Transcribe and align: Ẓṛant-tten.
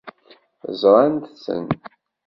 Ẓṛant-tten. 0.81 1.65